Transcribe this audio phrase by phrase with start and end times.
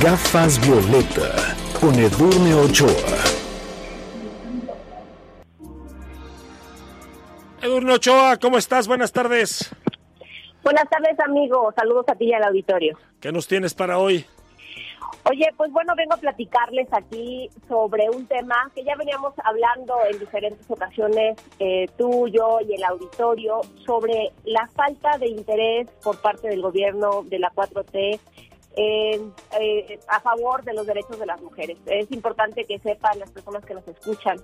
[0.00, 2.88] Gafas Violeta con Edurne Ochoa.
[7.60, 8.86] Edurne Ochoa, ¿cómo estás?
[8.86, 9.74] Buenas tardes.
[10.62, 11.72] Buenas tardes, amigo.
[11.76, 12.96] Saludos a ti y al auditorio.
[13.20, 14.24] ¿Qué nos tienes para hoy?
[15.24, 20.18] Oye, pues bueno, vengo a platicarles aquí sobre un tema que ya veníamos hablando en
[20.18, 26.48] diferentes ocasiones, eh, tú, yo y el auditorio, sobre la falta de interés por parte
[26.48, 28.18] del gobierno de la 4T
[28.76, 29.20] eh,
[30.08, 31.78] a favor de los derechos de las mujeres.
[31.86, 34.38] Es importante que sepan las personas que nos escuchan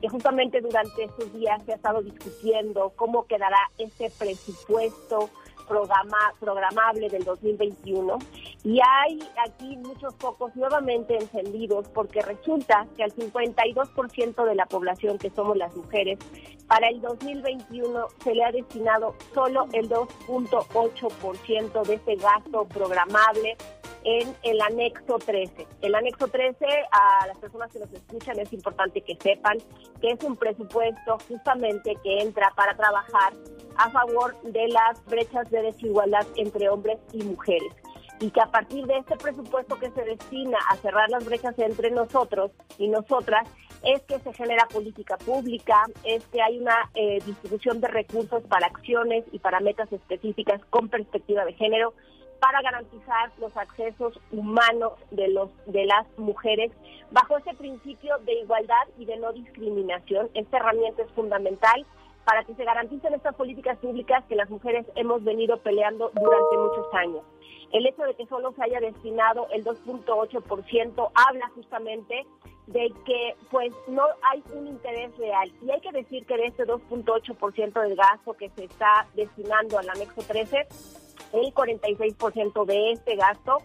[0.00, 5.30] que justamente durante estos días se ha estado discutiendo cómo quedará ese presupuesto
[5.70, 8.18] programa, programable del 2021
[8.64, 15.16] y hay aquí muchos focos nuevamente encendidos porque resulta que al 52% de la población
[15.18, 16.18] que somos las mujeres,
[16.66, 23.56] para el 2021 se le ha destinado solo el 2.8% de ese gasto programable
[24.04, 25.66] en el anexo 13.
[25.82, 29.58] El anexo 13, a las personas que nos escuchan, es importante que sepan
[30.00, 33.32] que es un presupuesto justamente que entra para trabajar
[33.76, 37.72] a favor de las brechas de desigualdad entre hombres y mujeres
[38.20, 41.90] y que a partir de este presupuesto que se destina a cerrar las brechas entre
[41.90, 43.48] nosotros y nosotras,
[43.82, 48.66] es que se genera política pública, es que hay una eh, distribución de recursos para
[48.66, 51.94] acciones y para metas específicas con perspectiva de género
[52.40, 56.72] para garantizar los accesos humanos de los de las mujeres
[57.10, 60.30] bajo ese principio de igualdad y de no discriminación.
[60.34, 61.86] Esta herramienta es fundamental
[62.24, 66.86] para que se garanticen estas políticas públicas que las mujeres hemos venido peleando durante muchos
[66.94, 67.22] años.
[67.72, 72.26] El hecho de que solo se haya destinado el 2.8% habla justamente
[72.66, 75.52] de que pues no hay un interés real.
[75.62, 79.88] Y hay que decir que de este 2.8% del gasto que se está destinando al
[79.88, 80.66] anexo 13,
[81.32, 83.58] el 46% de este gasto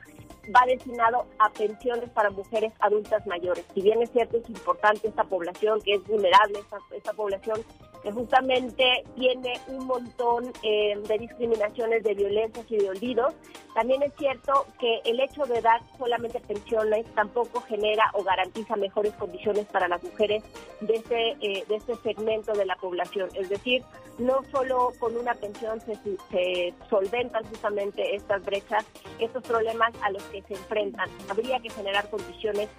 [0.53, 3.65] va destinado a pensiones para mujeres adultas mayores.
[3.73, 6.59] Si bien es cierto, es importante esta población que es vulnerable,
[6.91, 7.61] esta, población
[8.03, 13.33] que justamente tiene un montón eh, de discriminaciones, de violencias y de olvidos,
[13.75, 19.11] también es cierto que el hecho de dar solamente pensiones tampoco genera o garantiza mejores
[19.15, 20.43] condiciones para las mujeres
[20.79, 23.27] de este, eh, de este segmento de la población.
[23.35, 23.83] Es decir,
[24.17, 25.97] no solo con una pensión se,
[26.31, 28.85] se solventan justamente estas brechas,
[29.19, 31.09] estos problemas a los que se enfrentan.
[31.29, 32.69] Habría que generar condiciones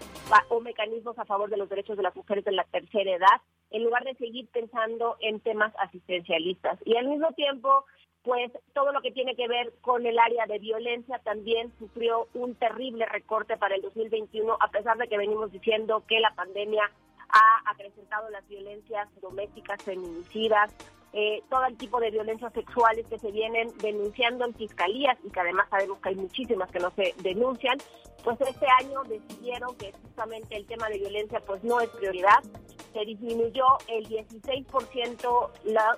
[0.48, 3.84] o mecanismos a favor de los derechos de las mujeres de la tercera edad, en
[3.84, 6.78] lugar de seguir pensando en temas asistencialistas.
[6.86, 7.84] Y al mismo tiempo,
[8.26, 12.56] pues todo lo que tiene que ver con el área de violencia también sufrió un
[12.56, 16.90] terrible recorte para el 2021, a pesar de que venimos diciendo que la pandemia
[17.28, 20.74] ha acrecentado las violencias domésticas, feminicidas,
[21.12, 25.38] eh, todo el tipo de violencias sexuales que se vienen denunciando en fiscalías y que
[25.38, 27.78] además sabemos que hay muchísimas que no se denuncian,
[28.24, 32.42] pues este año decidieron que justamente el tema de violencia pues no es prioridad.
[32.96, 35.50] Se disminuyó el 16%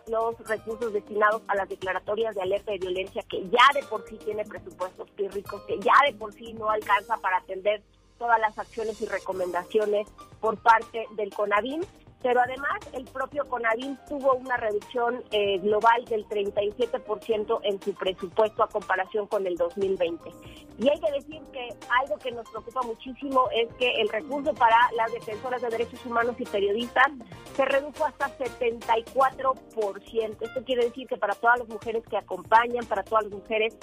[0.08, 4.18] los recursos destinados a las declaratorias de alerta de violencia que ya de por sí
[4.24, 7.82] tiene presupuestos pírricos, que ya de por sí no alcanza para atender
[8.18, 10.08] todas las acciones y recomendaciones
[10.40, 11.82] por parte del CONAVIM
[12.22, 18.64] pero además el propio CONAVIM tuvo una reducción eh, global del 37% en su presupuesto
[18.64, 20.30] a comparación con el 2020.
[20.78, 21.68] Y hay que decir que
[22.18, 26.44] que nos preocupa muchísimo es que el recurso para las defensoras de derechos humanos y
[26.44, 27.08] periodistas
[27.54, 30.36] se redujo hasta 74%.
[30.40, 33.76] Esto quiere decir que para todas las mujeres que acompañan, para todas las mujeres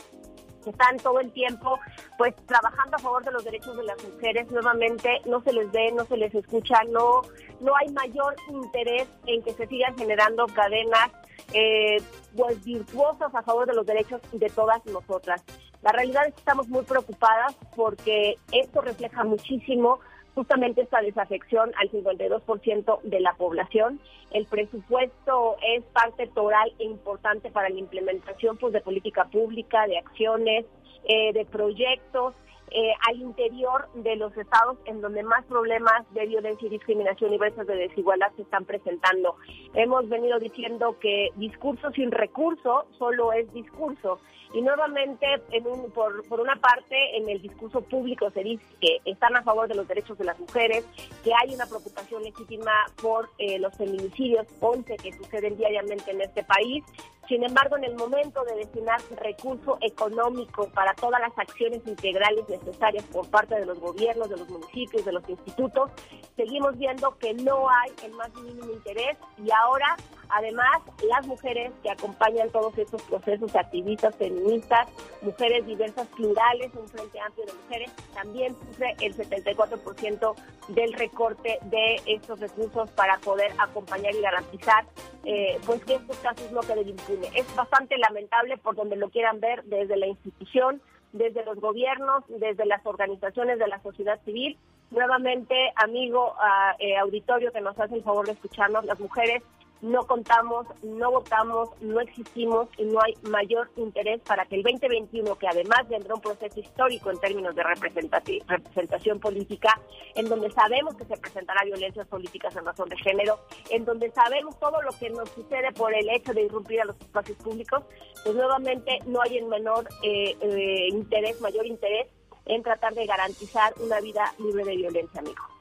[0.64, 1.80] que están todo el tiempo
[2.18, 5.92] pues trabajando a favor de los derechos de las mujeres nuevamente no se les ve
[5.92, 7.22] no se les escucha no
[7.62, 11.12] no hay mayor interés en que se sigan generando cadenas
[11.54, 11.98] eh,
[12.36, 15.44] pues virtuosas a favor de los derechos de todas nosotras
[15.86, 20.00] la realidad es que estamos muy preocupadas porque esto refleja muchísimo
[20.34, 24.00] justamente esta desafección al 52% de la población.
[24.32, 30.00] El presupuesto es parte toral e importante para la implementación pues, de política pública, de
[30.00, 30.66] acciones,
[31.08, 32.34] eh, de proyectos
[32.72, 37.38] eh, al interior de los estados en donde más problemas de violencia y discriminación y
[37.38, 39.36] brechas de desigualdad se están presentando.
[39.74, 44.20] Hemos venido diciendo que discurso sin recurso solo es discurso.
[44.54, 49.00] Y nuevamente, en un, por, por una parte, en el discurso público se dice que
[49.04, 50.86] están a favor de los derechos de las mujeres,
[51.24, 56.44] que hay una preocupación legítima por eh, los feminicidios 11 que suceden diariamente en este
[56.44, 56.86] país,
[57.28, 63.04] sin embargo, en el momento de destinar recurso económico para todas las acciones integrales necesarias
[63.06, 65.92] por parte de los gobiernos, de los municipios, de los institutos,
[66.36, 69.96] seguimos viendo que no hay el más mínimo interés y ahora
[70.30, 74.88] Además, las mujeres que acompañan todos estos procesos activistas, feministas,
[75.22, 80.36] mujeres diversas, plurales, un frente amplio de mujeres, también sufre el 74%
[80.70, 84.86] del recorte de estos recursos para poder acompañar y garantizar
[85.26, 87.32] eh, pues que estos casos no queden impunes.
[87.36, 90.82] Es bastante lamentable por donde lo quieran ver desde la institución,
[91.14, 94.58] desde los gobiernos, desde las organizaciones de la sociedad civil.
[94.92, 96.36] Nuevamente, amigo
[96.80, 99.42] eh, auditorio que nos hace el favor de escucharnos, las mujeres
[99.86, 105.36] no contamos, no votamos, no existimos y no hay mayor interés para que el 2021,
[105.38, 109.80] que además vendrá un proceso histórico en términos de representación política,
[110.16, 113.40] en donde sabemos que se presentará violencias políticas en razón de género,
[113.70, 117.00] en donde sabemos todo lo que nos sucede por el hecho de irrumpir a los
[117.00, 117.84] espacios públicos,
[118.24, 122.08] pues nuevamente no hay el menor eh, eh, interés, mayor interés
[122.48, 125.55] en tratar de garantizar una vida libre de violencia, amigo.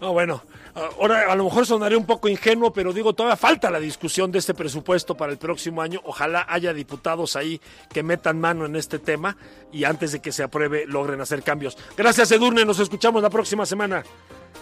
[0.00, 0.42] No, bueno,
[0.74, 4.38] ahora a lo mejor sonaría un poco ingenuo, pero digo, todavía falta la discusión de
[4.38, 6.00] este presupuesto para el próximo año.
[6.04, 7.60] Ojalá haya diputados ahí
[7.92, 9.36] que metan mano en este tema
[9.70, 11.76] y antes de que se apruebe logren hacer cambios.
[11.96, 14.02] Gracias, Edurne, nos escuchamos la próxima semana.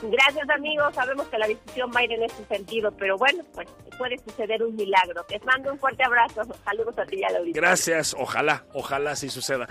[0.03, 0.95] Gracias, amigos.
[0.95, 4.63] Sabemos que la discusión va a ir en ese sentido, pero bueno, pues puede suceder
[4.63, 5.25] un milagro.
[5.29, 6.43] Les mando un fuerte abrazo.
[6.65, 9.67] Saludos a ti y a Gracias, ojalá, ojalá sí suceda.